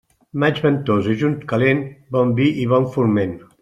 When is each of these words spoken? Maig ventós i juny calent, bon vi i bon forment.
Maig 0.43 0.61
ventós 0.63 1.11
i 1.13 1.19
juny 1.21 1.37
calent, 1.53 1.87
bon 2.19 2.37
vi 2.43 2.53
i 2.65 2.69
bon 2.77 2.93
forment. 2.99 3.43